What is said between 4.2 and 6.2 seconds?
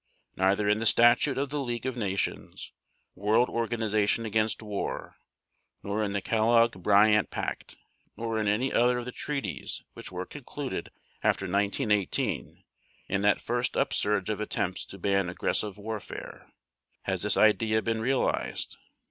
against war, nor in